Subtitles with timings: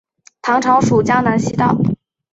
[0.41, 1.77] 唐朝属江南西道。